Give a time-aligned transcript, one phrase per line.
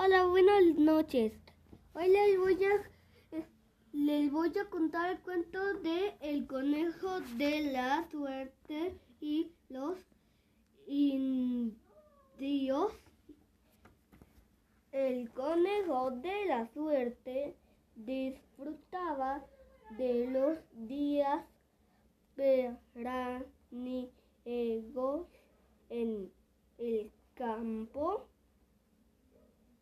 [0.00, 1.32] Hola, buenas noches.
[1.92, 3.44] Hoy les voy a eh,
[3.90, 9.98] les voy a contar el cuento de El conejo de la suerte y los
[10.86, 12.92] indios.
[14.92, 17.56] El conejo de la suerte
[17.96, 19.44] disfrutaba
[19.96, 21.44] de los días
[22.36, 25.26] veraniegos
[25.88, 26.32] en
[26.78, 28.28] el campo.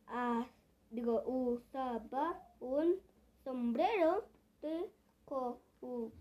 [0.08, 0.46] Ah,
[0.90, 2.94] digo, usaba un
[3.44, 4.24] sombrero
[4.62, 4.90] de
[5.24, 6.12] cowboy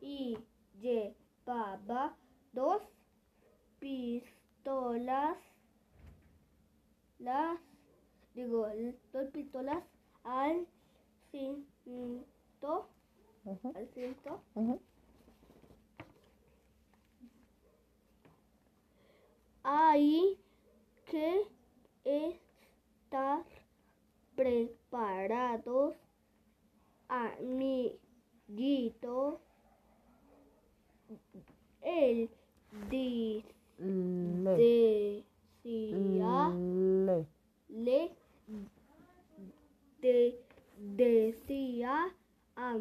[0.00, 0.36] y
[0.80, 2.16] llevaba
[2.52, 2.82] dos
[3.78, 5.36] pistolas,
[7.18, 7.58] las,
[8.34, 8.66] digo,
[9.12, 9.82] dos pistolas
[10.24, 10.66] al
[11.30, 12.26] cinto,
[13.74, 14.42] al cinto.
[19.64, 20.38] Hay
[21.06, 21.46] que
[22.04, 23.44] estar
[24.34, 25.94] preparados,
[27.08, 28.20] amiguito.
[31.82, 32.30] Él
[32.90, 33.44] di-
[33.78, 35.24] Le.
[35.64, 37.26] decía, Le.
[37.68, 38.14] le
[40.00, 40.40] de-
[40.78, 42.14] decía
[42.56, 42.78] a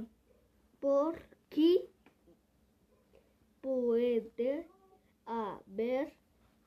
[0.80, 1.82] Porky
[3.62, 4.68] puede
[5.26, 6.14] haber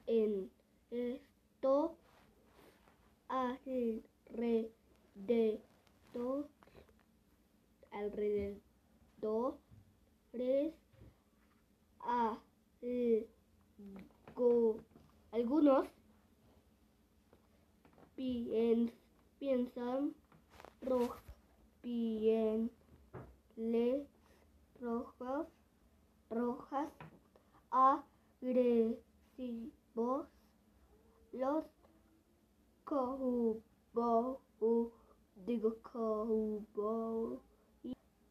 [0.07, 0.51] en
[0.91, 1.97] esto
[3.35, 4.71] alrededor
[7.91, 8.61] alrededores
[14.37, 14.77] algo-
[15.33, 15.89] algunos
[18.17, 18.93] pien-
[19.41, 20.15] piensan
[20.81, 21.21] rojos
[21.83, 24.07] pieles
[24.81, 25.49] rojas
[26.31, 26.89] rojas
[27.71, 28.99] agresivos
[31.33, 31.65] los
[32.85, 34.37] cowboy
[35.47, 37.39] digo cowboy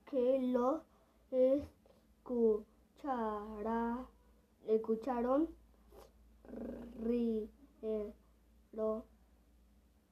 [0.10, 0.82] que los
[2.22, 4.06] escuchará
[4.68, 5.50] escucharon
[7.04, 8.14] rieron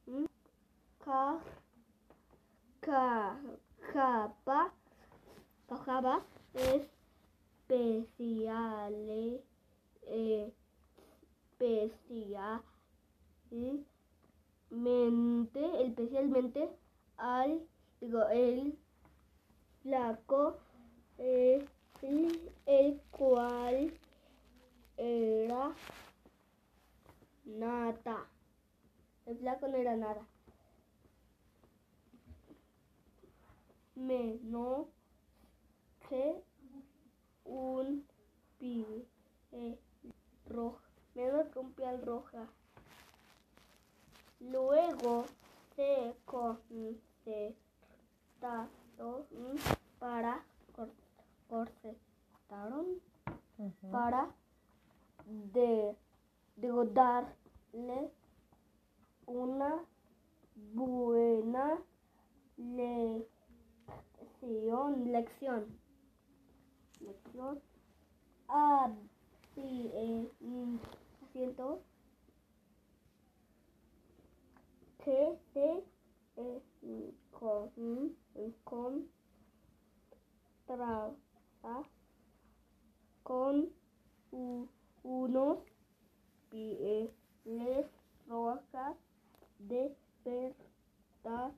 [0.06, 0.26] ¿Mm?
[1.04, 1.40] ca
[2.80, 3.38] ca
[3.92, 4.72] capa
[5.68, 6.22] cajaba
[7.98, 9.40] especiales
[14.72, 16.68] especialmente especialmente
[17.18, 17.60] al
[18.00, 18.78] digo el
[19.82, 20.58] flaco
[21.18, 21.64] eh,
[22.66, 23.92] el, cual
[24.96, 25.74] era
[27.44, 28.26] nada
[29.26, 30.26] el flaco no era nada
[33.94, 34.86] menos
[36.08, 36.42] que
[37.44, 38.06] un
[38.58, 39.06] piel
[40.46, 42.48] roja, menos que un piel roja.
[44.50, 45.24] Luego
[45.76, 47.02] se concertaron
[49.98, 50.44] para
[51.48, 53.00] concertaron
[53.58, 53.90] Ujú.
[53.90, 54.34] para
[55.26, 55.96] de,
[56.56, 58.10] digo, darle
[59.26, 59.84] una
[60.54, 61.78] buena
[62.56, 63.28] lección,
[65.12, 65.78] lección,
[67.00, 67.60] lección,
[68.48, 70.76] así, eh, mm,
[71.24, 71.82] asiento,
[75.04, 75.84] que se
[76.36, 76.62] eh,
[78.64, 79.08] con,
[80.82, 81.88] encontraba
[83.22, 83.68] con
[85.02, 85.58] unos
[86.50, 87.86] pieles
[88.28, 88.96] rojas
[89.60, 89.94] de
[90.24, 91.52] verdad.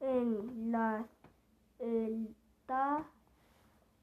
[0.00, 1.06] En las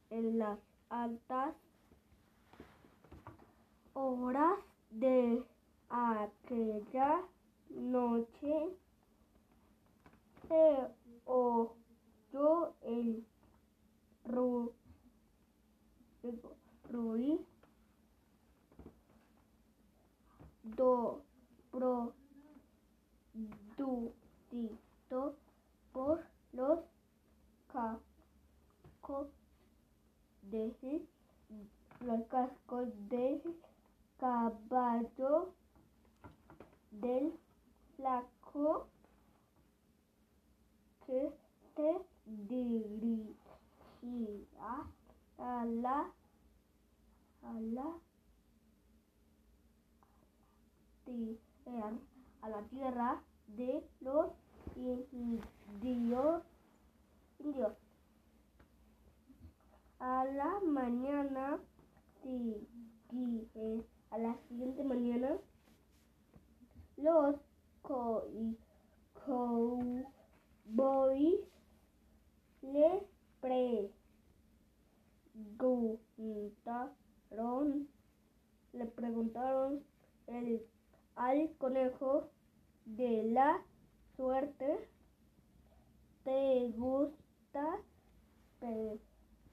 [0.10, 0.60] en las
[0.90, 1.56] altas
[3.94, 4.60] horas
[4.92, 5.44] de
[5.94, 7.22] aquella
[7.70, 8.76] noche
[10.48, 10.88] se
[11.26, 13.24] oyó el
[14.26, 14.74] ru,
[16.90, 17.46] ruido
[20.64, 21.24] do,
[21.72, 22.16] producido
[25.92, 26.80] por los
[27.72, 29.28] cascos
[30.50, 30.74] de
[32.02, 33.42] los cascos del
[34.18, 35.54] caballo
[37.02, 37.34] del
[37.96, 38.88] flaco
[41.06, 41.32] que
[41.76, 43.68] se dirigía
[45.38, 46.12] a la
[47.44, 48.00] a la
[51.06, 51.92] tierra,
[52.42, 54.32] a la tierra de los
[54.76, 56.44] indios
[57.40, 57.74] indios.
[60.00, 61.60] A la mañana,
[62.26, 65.38] eh, a la siguiente mañana,
[67.04, 67.36] los
[69.26, 70.04] cowboys
[72.62, 73.04] le
[73.42, 73.90] preguntaron,
[78.72, 79.84] le preguntaron
[80.28, 80.66] el-
[81.16, 82.30] al conejo
[82.86, 83.62] de la
[84.16, 84.88] suerte,
[86.24, 87.82] ¿te gusta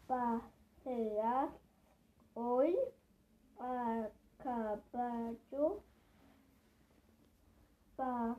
[0.06, 1.48] pasear
[2.34, 2.76] hoy
[3.58, 4.08] a
[4.38, 5.89] caballo?
[8.00, 8.36] Pa-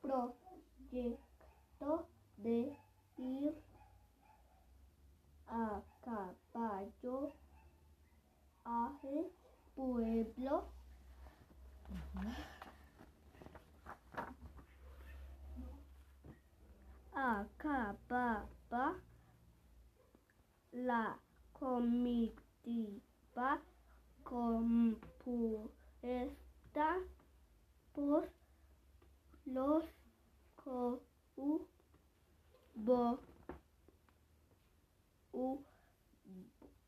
[0.00, 2.78] proyecto de
[3.16, 3.60] ir
[5.48, 7.32] a caballo
[8.64, 9.30] al
[9.74, 10.68] pueblo.
[17.14, 18.96] Acababa
[20.72, 21.18] la
[21.52, 23.60] comitiva
[24.22, 24.98] compuesta
[27.94, 28.30] por
[29.52, 29.84] los
[30.56, 31.00] co-
[31.36, 31.66] u-
[32.74, 33.20] bo-
[35.32, 35.62] u-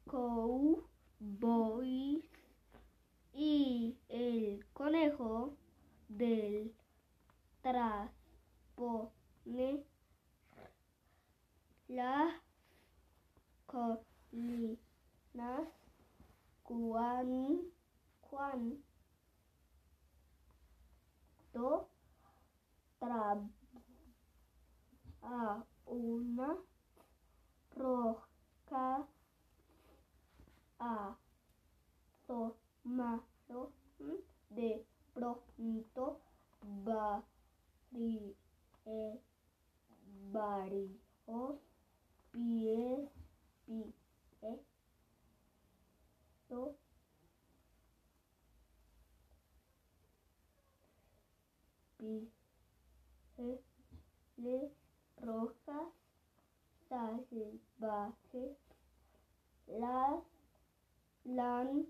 [0.06, 0.80] cowboys
[3.32, 5.54] y el conejo
[6.08, 6.74] del
[7.62, 8.10] transpone
[11.88, 12.34] las
[13.66, 14.78] colinas
[16.62, 17.60] cuan
[18.20, 18.78] cuando
[21.52, 21.99] tra
[25.22, 26.56] a una
[27.74, 29.06] roca
[32.28, 33.72] asomaron
[34.50, 36.20] de pronto
[38.84, 39.20] eh,
[40.32, 40.90] varios
[42.32, 43.08] pies,
[43.66, 44.60] pies,
[46.48, 46.76] do-
[53.40, 54.70] pieles
[55.16, 55.88] rojas
[56.88, 58.56] salvajes
[59.66, 60.22] las
[61.24, 61.88] lanzando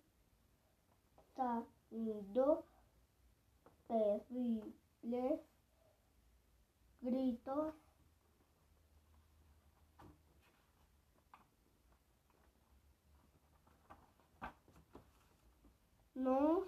[3.89, 5.41] terribles
[7.01, 7.75] gritos
[16.15, 16.65] nos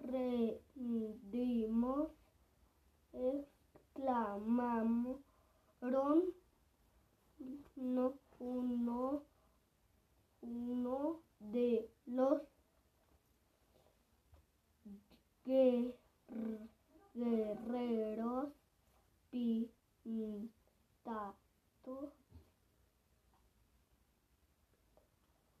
[0.00, 2.08] rendimos
[3.12, 5.20] exclamamos
[7.76, 9.22] no, uno,
[10.40, 12.42] uno de los
[15.44, 15.96] guer-
[17.14, 18.48] guerreros
[19.30, 20.52] pintados.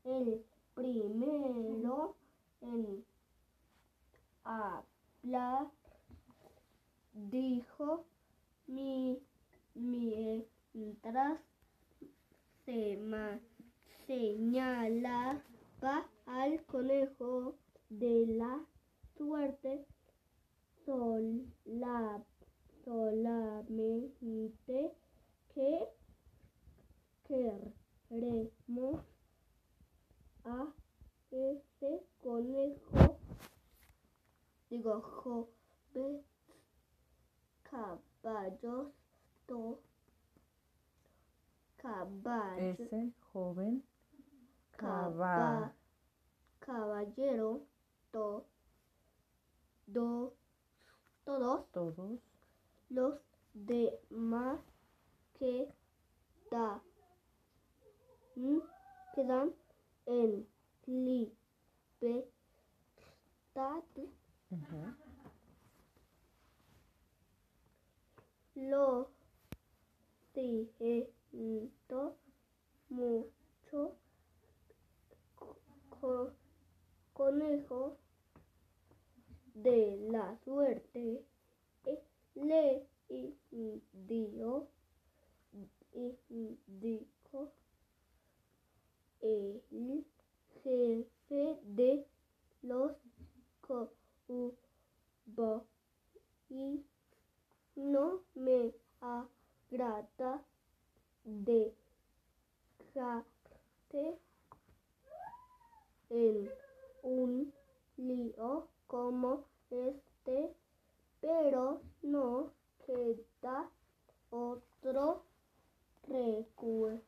[0.04, 0.44] El
[0.74, 2.16] primero
[2.60, 3.04] en
[4.44, 5.70] hablar
[7.12, 8.04] dijo
[8.72, 9.18] mi
[10.74, 11.38] mientras
[12.64, 13.38] se ma-
[14.06, 15.42] señalaba
[16.26, 17.54] al conejo
[17.90, 18.64] de la
[19.16, 19.84] suerte
[20.86, 22.22] sola,
[22.84, 24.92] solamente
[25.54, 25.88] que
[27.28, 29.00] queremos
[30.44, 30.66] a
[31.30, 33.18] ese conejo
[34.70, 36.22] digo joven,
[38.22, 38.92] caballos,
[39.46, 39.78] to,
[41.78, 43.82] caballo, Ese joven
[44.76, 45.72] caba- caba,
[46.60, 47.66] caballero,
[48.12, 48.44] to,
[49.86, 50.32] do,
[51.24, 52.20] todos todos.
[52.90, 53.14] los
[53.54, 54.60] demás
[55.38, 55.68] que
[56.50, 56.80] da,
[58.36, 58.58] mm,
[59.14, 59.52] quedan
[60.06, 60.46] en
[60.86, 62.22] libertad.
[64.50, 64.94] Ujú,
[68.70, 69.10] lo
[70.78, 72.16] siento
[72.88, 73.96] mucho.
[76.00, 76.32] Co-
[77.12, 77.96] conejo
[79.54, 81.24] de la suerte
[81.84, 82.02] eh,
[82.34, 82.86] le
[84.08, 84.68] dio
[86.28, 87.52] indicó
[89.20, 89.62] el
[90.62, 92.06] jefe de
[92.62, 92.92] los
[93.60, 94.54] cowboys
[96.48, 96.84] y
[97.76, 100.44] no me agrada
[101.24, 101.76] dejarte
[106.10, 106.50] en
[107.02, 107.52] un
[107.96, 110.54] lío como este,
[111.20, 112.52] pero no
[112.84, 113.70] queda
[114.30, 115.24] otro
[116.08, 117.00] recurso.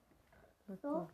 [0.68, 1.08] recurso.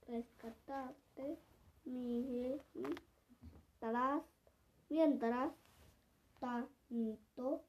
[0.06, 1.38] rescatarte
[1.84, 2.62] mientras,
[5.18, 5.52] mientras
[6.38, 7.64] tanto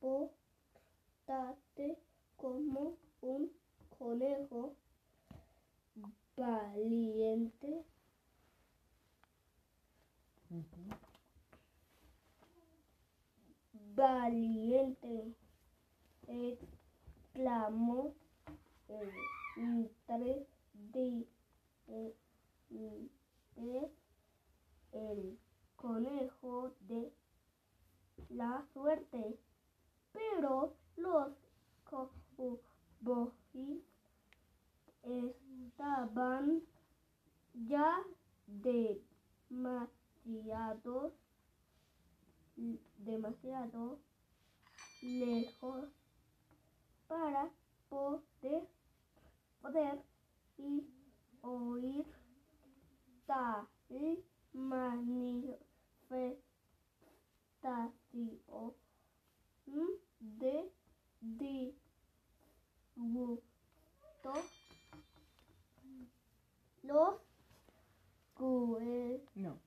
[0.00, 1.98] portate
[2.36, 3.50] como un
[3.98, 4.76] conejo
[6.36, 7.84] valiente.
[10.50, 10.66] Ujú.
[13.94, 15.34] valiente,
[16.26, 18.14] exclamó
[18.88, 19.10] el
[19.56, 21.26] entre de
[21.88, 22.14] eh,
[22.70, 23.08] de
[24.92, 25.38] el
[25.82, 27.12] conejo de
[28.30, 29.38] la suerte.
[30.12, 31.32] Pero los
[31.84, 32.60] cowboys
[35.02, 36.62] estaban
[37.66, 38.00] ya
[39.48, 39.92] demasiados
[43.04, 43.98] demasiado
[45.02, 45.88] lejos
[47.08, 47.50] para
[47.88, 48.68] poder
[49.60, 50.02] poder
[50.58, 50.86] y
[51.42, 52.04] oír
[53.26, 53.66] tal
[54.52, 56.42] manifestación
[60.20, 60.72] de
[61.20, 61.82] disgusto
[66.82, 67.14] los
[69.34, 69.58] No,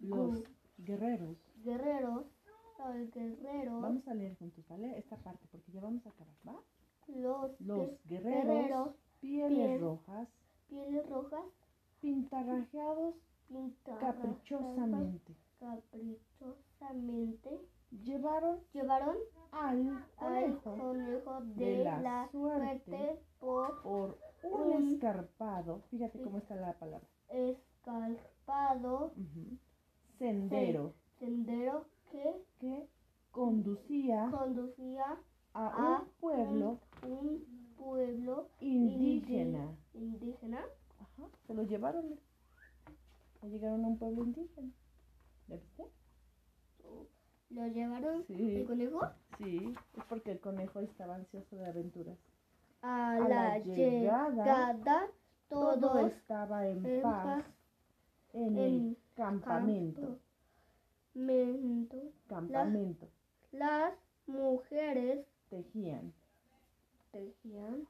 [0.00, 0.42] los
[0.78, 1.36] guerreros.
[1.64, 2.35] guerreros
[2.78, 4.96] los guerreros Vamos a leer juntos, ¿vale?
[4.98, 6.60] Esta parte, porque ya vamos a acabar, ¿va?
[7.08, 10.28] los, Los gue- guerreros, guerreros, pieles piel- rojas,
[10.68, 11.44] pieles rojas.
[12.00, 13.14] Pintarrajeados
[13.48, 17.60] pintadas caprichosamente, caprichosamente.
[18.04, 19.16] Llevaron llevaron
[19.52, 23.20] al al conejo de, de la la, suerte.
[23.38, 29.12] por por un un- escarpado, fíjate cómo está la palabra, escarpado
[30.18, 30.94] sendero.
[31.18, 32.88] Sendero que que
[33.30, 35.04] conducía conducía
[35.54, 39.76] a a un pueblo un pueblo indígena.
[39.94, 40.64] indígena
[41.00, 42.18] Ajá, se lo llevaron.
[43.42, 44.72] llegaron a un pueblo indígena.
[45.48, 45.84] ¿Ya viste?
[47.50, 48.56] lo llevaron Sí.
[48.56, 49.00] el conejo
[49.38, 52.18] Sí, es porque el conejo estaba ansioso de aventuras.
[52.82, 55.08] a, A la, llegada,
[55.48, 57.44] Todo estaba en en paz paz
[58.32, 60.00] en en el campamento.
[60.00, 60.20] campamento.
[62.28, 63.08] Campamento.
[63.52, 63.94] Las
[64.26, 66.12] mujeres Tejían
[67.12, 67.86] tejían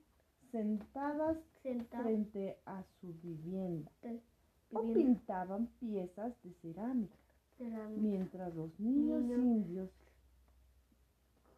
[0.53, 3.91] sentadas sentadas frente a su vivienda
[4.73, 7.17] o pintaban piezas de cerámica,
[7.59, 8.01] cerámica.
[8.01, 9.39] mientras los niños Niños.
[9.41, 9.91] indios,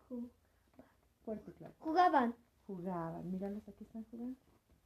[0.09, 0.31] Ju-
[1.25, 2.35] fuerte claro, Jugaban.
[2.67, 3.31] jugaban.
[3.31, 4.37] Míralos, aquí están jugando.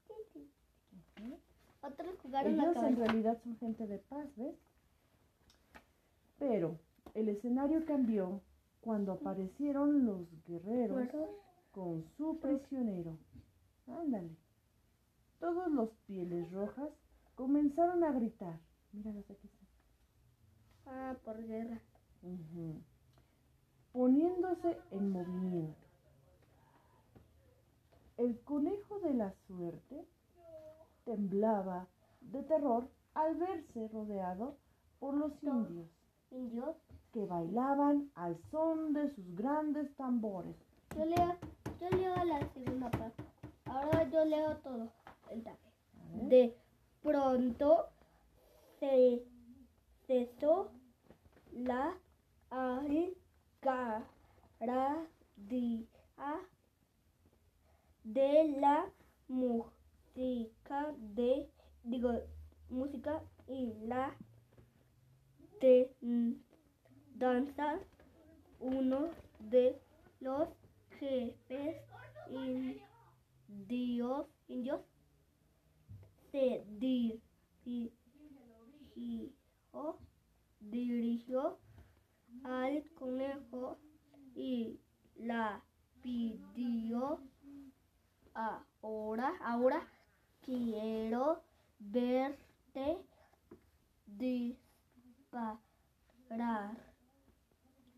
[0.09, 1.39] Ujú.
[1.83, 4.57] Otros jugaron Ellos en realidad son gente de paz, ¿ves?
[6.43, 6.77] Pero
[7.15, 8.41] el escenario cambió
[8.81, 11.09] cuando aparecieron los guerreros
[11.71, 13.17] con su prisionero.
[13.87, 14.37] Ándale.
[15.39, 16.91] Todos los pieles rojas
[17.37, 18.59] comenzaron a gritar.
[18.93, 19.69] Míralos aquí están.
[20.87, 21.81] Ah, por guerra.
[23.93, 25.87] Poniéndose en movimiento.
[28.17, 30.09] El conejo de la suerte
[31.05, 31.87] temblaba
[32.21, 34.57] de terror al verse rodeado
[34.99, 36.02] por los indios
[36.33, 36.77] indios
[37.13, 40.57] que bailaban al son de sus grandes tambores.
[40.97, 41.37] Yo leo,
[41.81, 43.23] yo leo la segunda parte.
[43.67, 44.89] Ahora yo leo todo
[45.31, 45.45] el.
[46.29, 46.57] De
[47.03, 47.89] pronto
[48.81, 49.23] se
[50.07, 50.71] cesó
[51.53, 51.95] la
[52.51, 53.93] algarabía
[58.05, 58.91] de la
[59.29, 61.49] música de
[61.85, 62.13] digo
[62.69, 64.15] música y la
[65.63, 65.89] de
[67.15, 67.79] danza
[68.59, 69.81] uno de
[70.19, 70.49] los
[70.99, 71.77] jefes
[72.29, 74.81] indios indios
[76.33, 77.93] se dirigió,
[80.59, 81.59] dirigió
[82.43, 83.79] al conejo
[84.35, 84.81] y
[85.15, 85.63] la
[86.03, 87.21] pidió
[88.35, 89.87] ahora, ahora
[90.41, 91.45] quiero
[91.79, 92.99] verte
[95.33, 96.77] disparar.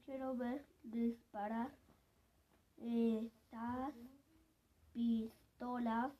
[0.07, 1.71] Quiero ver disparar
[2.77, 3.95] esas
[4.93, 6.13] pistolas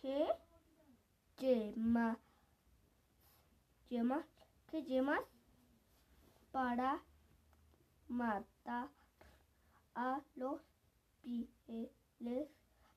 [0.00, 0.26] que
[1.36, 2.18] llama,
[3.90, 4.24] llamas,
[4.70, 5.20] que llamas
[6.52, 7.02] para
[8.08, 8.88] matar
[9.94, 10.62] a los
[11.22, 12.48] pieles,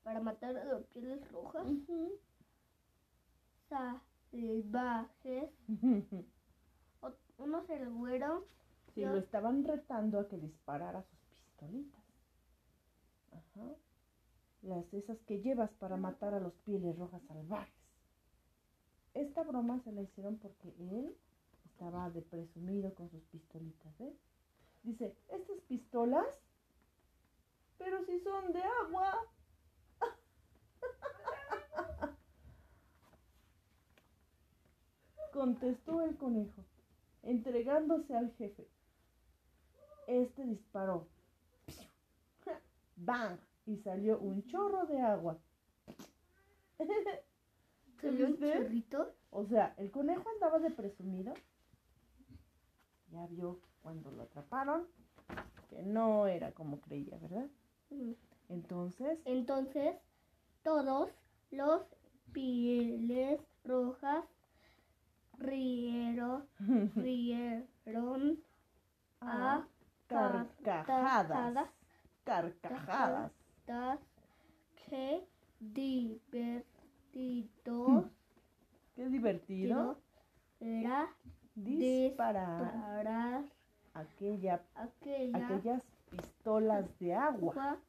[0.04, 1.66] para matar a los pieles rojas,
[3.68, 5.52] salvajes.
[7.40, 8.44] Unos se lo fueron,
[8.94, 12.04] Sí, Yo- lo estaban retando a que disparara sus pistolitas.
[13.32, 13.68] Ajá.
[14.64, 17.74] Las esas que llevas para matar a los pieles rojas salvajes.
[19.14, 21.16] Esta broma se la hicieron porque él
[21.66, 24.16] estaba de presumido con sus pistolitas, ¿ves?
[24.84, 26.26] Dice, estas pistolas,
[27.78, 29.20] pero si son de agua.
[35.32, 36.66] Contestó el conejo,
[37.24, 38.68] entregándose al jefe.
[40.08, 41.08] Este disparó.
[42.96, 43.38] ¡Bang!
[43.66, 45.38] Y salió un chorro de agua.
[48.02, 49.14] salió un chorrito.
[49.32, 51.34] O sea, el conejo andaba de presumido.
[53.12, 54.88] Ya vio cuando lo atraparon
[55.70, 57.48] que no era como creía, ¿verdad?
[57.92, 58.14] Mm.
[58.50, 59.96] Entonces, Entonces,
[60.64, 61.10] todos
[61.52, 61.82] los
[62.34, 64.26] pieles rojas
[65.40, 66.46] rieron,
[66.96, 68.40] rieron
[69.22, 69.66] a
[70.08, 71.70] carcajadas.
[72.24, 73.32] Carcajadas.
[73.66, 74.00] carcajadas.
[74.90, 75.26] Qué
[75.60, 76.60] divertido
[78.96, 79.98] Qué divertido
[80.60, 81.08] era
[81.56, 83.44] disparar disparar
[83.94, 87.80] aquella, aquella aquellas pistolas de agua.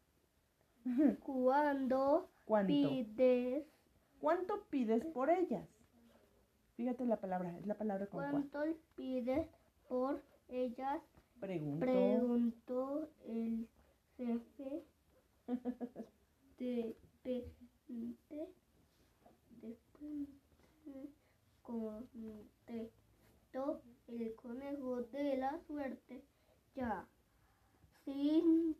[1.24, 2.68] cuando ¿Cuánto?
[2.68, 3.66] pides
[4.20, 5.66] ¿Cuánto pides por ellas?
[6.80, 8.30] Fíjate la palabra, es la palabra con cuál.
[8.30, 8.62] cuánto
[8.96, 9.46] pides
[9.86, 11.02] por ellas
[11.38, 11.80] Pregunto.
[11.84, 13.68] preguntó el
[14.16, 14.82] jefe
[16.58, 18.48] de repente
[19.60, 19.76] de
[21.62, 26.24] contestó el conejo de la suerte
[26.74, 27.06] ya
[28.06, 28.74] sin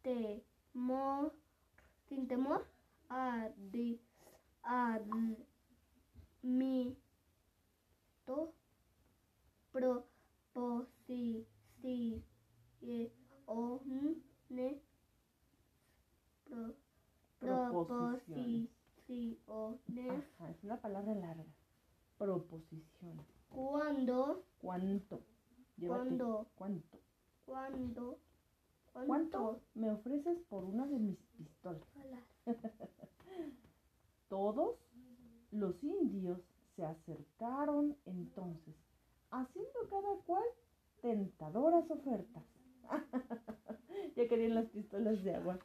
[0.00, 1.34] temor
[2.08, 2.66] sin temor
[3.10, 4.00] adi-
[8.30, 8.52] admito
[9.72, 12.22] proposiciones
[17.38, 18.68] pro- Proposiciones.
[19.06, 21.44] proposiciones Ajá, es una palabra larga.
[22.18, 23.16] Proposición.
[23.48, 25.20] cuando ¿Cuánto?
[25.76, 26.04] Llévate.
[26.04, 26.46] Cuando.
[26.54, 26.98] ¿Cuánto?
[27.46, 28.18] cuando
[29.06, 31.86] ¿Cuánto me ofreces por una de mis pistolas?
[34.28, 34.76] Todos
[35.52, 36.40] los indios
[36.80, 38.74] se acercaron entonces,
[39.30, 40.44] haciendo cada cual
[41.02, 42.42] tentadoras ofertas.
[44.16, 45.58] ya querían las pistolas de agua.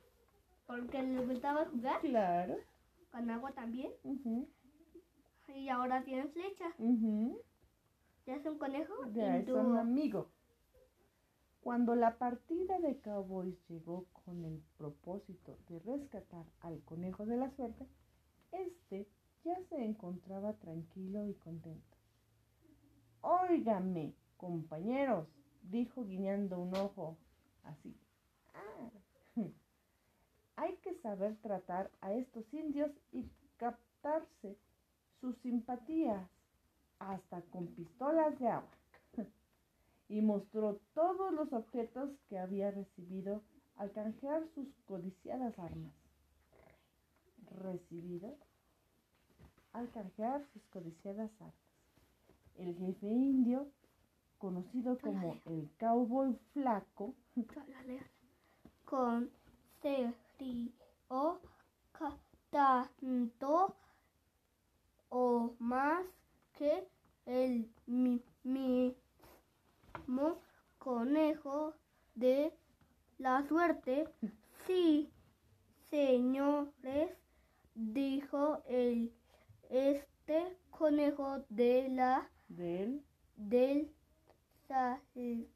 [0.67, 2.55] porque les gustaba jugar Claro.
[3.11, 3.91] con agua también
[5.47, 6.65] y ahora tienen flecha
[8.25, 10.27] ya es un conejo Ya es un amigo.
[11.61, 17.49] Cuando la partida de cowboys llegó con el propósito de rescatar al conejo de la
[17.55, 17.87] suerte,
[18.51, 19.07] este
[19.45, 21.97] ya se encontraba tranquilo y contento.
[23.21, 25.27] Óigame, compañeros,
[25.61, 27.17] dijo guiñando un ojo
[27.63, 27.95] así.
[28.53, 28.89] "Ah,
[30.57, 34.57] Hay que saber tratar a estos indios y captarse
[35.21, 36.27] sus simpatías
[36.99, 38.69] hasta con pistolas de agua.
[40.07, 43.41] y mostró todos los objetos que había recibido
[43.75, 45.93] al canjear sus codiciadas armas.
[47.61, 48.37] Recibido
[49.75, 51.53] al canjear sus codiciadas armas.
[52.57, 53.67] El jefe indio
[54.37, 57.13] conocido como el cowboy flaco,
[58.85, 59.29] con
[59.81, 61.39] serio
[62.49, 63.75] tanto
[65.09, 66.05] o más
[66.57, 66.87] que
[67.25, 68.95] el mi- mismo
[70.79, 71.73] conejo
[72.15, 72.53] de
[73.17, 74.07] la suerte.
[74.65, 75.09] Sí,
[75.89, 77.11] señores,
[77.75, 79.11] dijo el
[79.69, 83.03] este conejo de la del
[83.37, 83.91] del
[84.67, 85.49] salvaje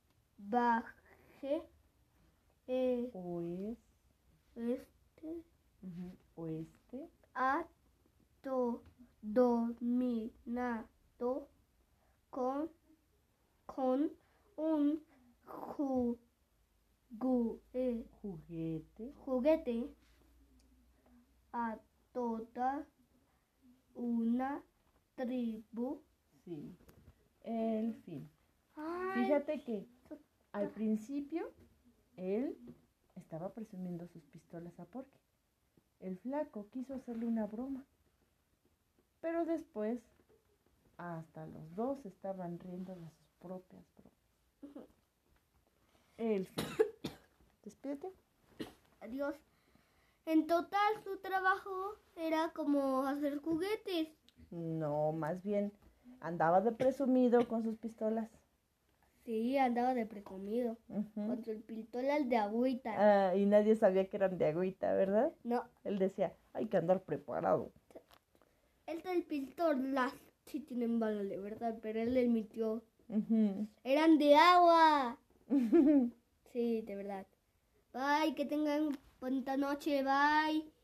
[2.67, 3.77] eh, oes-
[4.55, 5.43] este
[5.81, 7.65] ujú, oeste, ha
[8.43, 8.81] do-
[9.21, 10.49] dominado
[12.29, 12.69] con,
[13.65, 14.11] con
[14.57, 15.01] un
[15.45, 16.17] ju-
[17.17, 19.89] gu- eh, juguete, juguete.
[21.53, 21.77] A
[22.13, 22.85] toda
[23.99, 24.63] una
[25.15, 26.01] tribu.
[26.43, 26.75] sí,
[27.41, 28.29] el fin.
[28.75, 29.85] Ay, Fíjate que
[30.51, 31.51] al principio
[32.15, 32.57] él
[33.15, 35.19] estaba presumiendo sus pistolas a Porky.
[35.99, 37.85] El flaco quiso hacerle una broma,
[39.19, 39.99] pero después
[40.97, 44.89] hasta los dos estaban riendo de sus propias bromas.
[46.17, 46.65] El fin.
[47.63, 48.11] Despídete.
[49.01, 49.35] Adiós.
[50.29, 54.09] En total su trabajo era como hacer juguetes.
[54.51, 55.71] No, más bien
[56.21, 58.29] andaba de presumido con sus pistolas.
[59.25, 60.77] Sí, andaba de precomido.
[60.87, 61.27] Ujú.
[61.27, 63.29] Con sus pistolas de agüita.
[63.29, 65.33] Ah, y nadie sabía que eran de agüita, ¿verdad?
[65.43, 67.71] No, Él decía, hay que andar preparado.
[68.85, 70.13] el del pistolas
[70.45, 72.83] sí tienen balas de verdad, pero él le mintió.
[73.07, 73.67] Ujú.
[73.83, 75.17] Eran de agua.
[76.53, 77.27] Sí, de verdad.
[77.93, 80.03] Bye, que tengan bonita noche.
[80.03, 80.78] Bye.